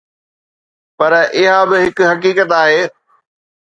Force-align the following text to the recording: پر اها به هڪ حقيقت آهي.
پر 0.97 1.13
اها 1.37 1.59
به 1.69 1.77
هڪ 1.85 1.97
حقيقت 2.11 2.49
آهي. 2.61 2.81